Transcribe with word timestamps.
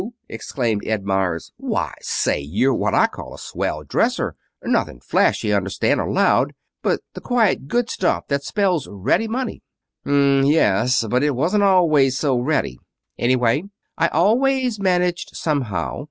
exclaimed 0.27 0.81
Ed 0.87 1.05
Meyers. 1.05 1.51
"Why, 1.57 1.93
say, 2.01 2.39
you're 2.39 2.73
what 2.73 2.95
I 2.95 3.05
call 3.05 3.35
a 3.35 3.37
swell 3.37 3.83
dresser. 3.83 4.33
Nothing 4.65 4.99
flashy, 4.99 5.53
understand, 5.53 6.01
or 6.01 6.09
loud, 6.09 6.53
but 6.81 7.01
the 7.13 7.21
quiet, 7.21 7.67
good 7.67 7.87
stuff 7.87 8.25
that 8.27 8.43
spells 8.43 8.87
ready 8.89 9.27
money." 9.27 9.61
"M 10.03 10.11
m 10.11 10.39
m 10.39 10.45
yes. 10.47 11.05
But 11.07 11.21
it 11.21 11.35
wasn't 11.35 11.61
always 11.61 12.17
so 12.17 12.35
ready. 12.39 12.79
Anyway, 13.19 13.65
I 13.95 14.07
always 14.07 14.79
managed 14.79 15.35
somehow. 15.35 15.99